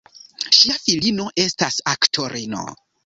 [0.59, 2.65] Ŝia filino estas aktorino.